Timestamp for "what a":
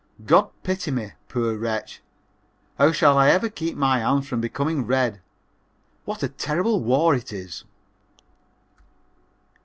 6.05-6.27